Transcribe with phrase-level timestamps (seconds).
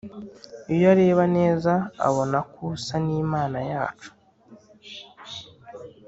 [0.73, 1.73] iyo areba neza
[2.07, 4.09] abona ko usa n’imana yacu